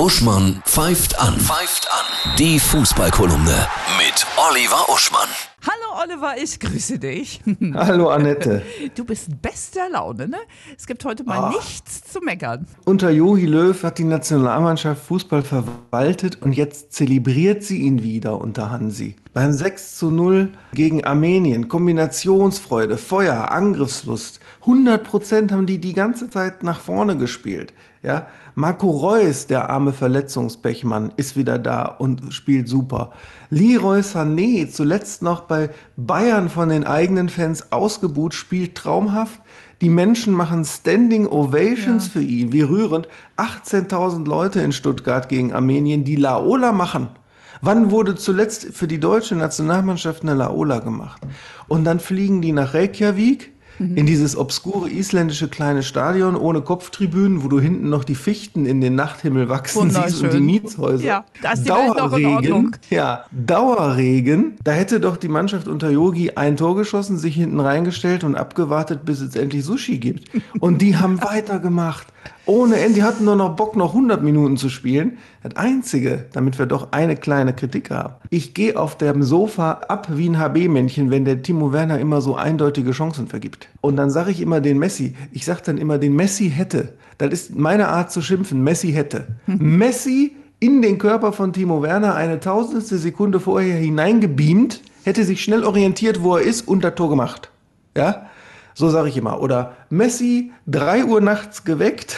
[0.00, 1.38] Uschmann pfeift an.
[1.38, 2.36] Pfeift an.
[2.38, 5.28] Die Fußballkolumne mit Oliver Uschmann.
[5.62, 7.42] Hallo Oliver, ich grüße dich.
[7.74, 8.62] Hallo Annette.
[8.94, 10.38] Du bist bester Laune, ne?
[10.74, 12.66] Es gibt heute mal nichts zu meckern.
[12.86, 18.70] Unter Jogi Löw hat die Nationalmannschaft Fußball verwaltet und jetzt zelebriert sie ihn wieder unter
[18.70, 19.16] Hansi.
[19.34, 24.40] Beim 6 zu 0 gegen Armenien, Kombinationsfreude, Feuer, Angriffslust.
[24.62, 27.74] 100 Prozent haben die die ganze Zeit nach vorne gespielt.
[28.02, 33.12] Ja, Marco Reus, der arme Verletzungspechmann, ist wieder da und spielt super.
[33.50, 39.40] Leroy Sané, zuletzt noch bei Bayern von den eigenen Fans ausgebuht, spielt traumhaft.
[39.80, 42.12] Die Menschen machen Standing Ovations ja.
[42.12, 42.52] für ihn.
[42.52, 43.08] Wie rührend.
[43.36, 47.08] 18.000 Leute in Stuttgart gegen Armenien, die Laola machen.
[47.62, 51.20] Wann wurde zuletzt für die deutsche Nationalmannschaft eine Laola gemacht?
[51.66, 53.96] Und dann fliegen die nach Reykjavik mhm.
[53.96, 58.80] in dieses obskure isländische kleine Stadion ohne Kopftribünen, wo du hinten noch die Fichten in
[58.80, 61.04] den Nachthimmel wachsen siehst und die Mietshäuser.
[61.04, 62.76] Ja, da ist die Dauerregen.
[62.90, 64.56] Ja, Dauerregen.
[64.62, 69.04] Da hätte doch die Mannschaft unter Yogi ein Tor geschossen, sich hinten reingestellt und abgewartet,
[69.04, 70.30] bis es endlich Sushi gibt.
[70.60, 72.06] Und die haben weitergemacht.
[72.46, 72.94] Ohne Ende.
[72.94, 75.18] Die hatten nur noch Bock, noch 100 Minuten zu spielen.
[75.42, 78.14] Das Einzige, damit wir doch eine kleine Kritik haben.
[78.28, 82.36] Ich gehe auf dem Sofa ab wie ein HB-Männchen, wenn der Timo Werner immer so
[82.36, 83.69] eindeutige Chancen vergibt.
[83.80, 85.14] Und dann sage ich immer den Messi.
[85.32, 86.94] Ich sage dann immer, den Messi hätte.
[87.18, 88.62] Das ist meine Art zu schimpfen.
[88.62, 89.26] Messi hätte.
[89.46, 95.64] Messi in den Körper von Timo Werner eine tausendste Sekunde vorher hineingebeamt, hätte sich schnell
[95.64, 97.50] orientiert, wo er ist und das Tor gemacht.
[97.96, 98.26] Ja?
[98.74, 99.40] So sage ich immer.
[99.40, 102.16] Oder Messi, 3 Uhr nachts geweckt,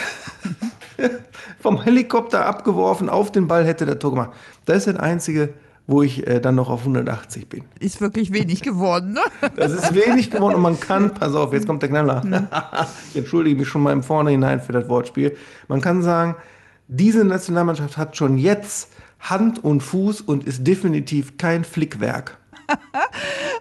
[1.59, 4.31] vom Helikopter abgeworfen, auf den Ball hätte der Tor gemacht.
[4.65, 5.53] Das ist das Einzige,
[5.87, 7.65] wo ich äh, dann noch auf 180 bin.
[7.79, 9.21] Ist wirklich wenig geworden, ne?
[9.55, 12.23] Das ist wenig geworden und man kann, pass auf, jetzt kommt der Knaller.
[12.23, 12.47] Hm.
[13.09, 15.35] ich entschuldige mich schon mal im Vornherein für das Wortspiel.
[15.67, 16.35] Man kann sagen,
[16.87, 18.89] diese Nationalmannschaft hat schon jetzt
[19.19, 22.37] Hand und Fuß und ist definitiv kein Flickwerk.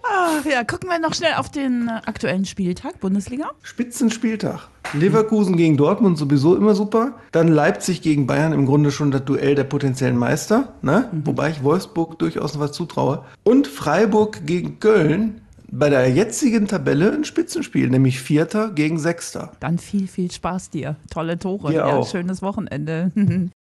[0.02, 3.50] Ach ja, gucken wir noch schnell auf den aktuellen Spieltag, Bundesliga.
[3.62, 4.68] Spitzenspieltag.
[4.95, 7.14] Leverkusen gegen Dortmund sowieso immer super.
[7.33, 10.75] Dann Leipzig gegen Bayern im Grunde schon das Duell der potenziellen Meister.
[10.83, 11.08] Ne?
[11.13, 11.27] Mhm.
[11.27, 13.25] Wobei ich Wolfsburg durchaus noch was zutraue.
[13.42, 15.41] Und Freiburg gegen Köln.
[15.75, 19.53] Bei der jetzigen Tabelle ein Spitzenspiel, nämlich Vierter gegen Sechster.
[19.58, 20.97] Dann viel, viel Spaß dir.
[21.09, 21.70] Tolle Tore.
[21.70, 23.11] Dir ja, schönes Wochenende.